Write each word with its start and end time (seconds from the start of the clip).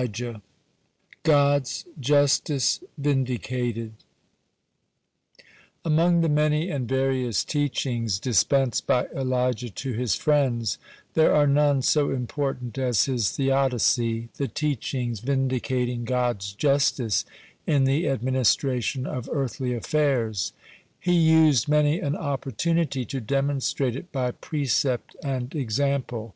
(93) 0.00 0.36
GOD'S 1.24 1.84
JUSTICE 2.00 2.80
VINDICATED 2.96 3.92
Among 5.84 6.22
the 6.22 6.28
many 6.30 6.70
and 6.70 6.88
various 6.88 7.44
teachings 7.44 8.18
dispensed 8.18 8.86
by 8.86 9.08
Elijah 9.08 9.68
to 9.68 9.92
his 9.92 10.14
friends, 10.14 10.78
there 11.12 11.34
are 11.34 11.46
none 11.46 11.82
so 11.82 12.08
important 12.10 12.78
as 12.78 13.04
his 13.04 13.32
theodicy, 13.32 14.30
the 14.38 14.48
teachings 14.48 15.20
vindicating 15.20 16.06
God's 16.06 16.54
justice 16.54 17.26
in 17.66 17.84
the 17.84 18.08
administration 18.08 19.04
of 19.06 19.28
earthly 19.30 19.74
affairs. 19.74 20.54
He 20.98 21.12
used 21.12 21.68
many 21.68 22.00
an 22.00 22.16
opportunity 22.16 23.04
to 23.04 23.20
demonstrate 23.20 23.96
it 23.96 24.10
by 24.10 24.30
precept 24.30 25.14
and 25.22 25.54
example. 25.54 26.34